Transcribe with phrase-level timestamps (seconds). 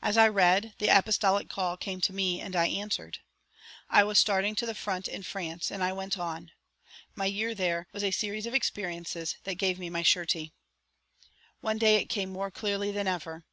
[0.00, 3.18] As I read, the apostolic call came to me and I answered.
[3.90, 6.52] I was starting to the front in France, and I went on.
[7.14, 10.54] My year there was a series of experiences that gave me my surety.
[11.60, 13.44] One day it came more clearly than ever.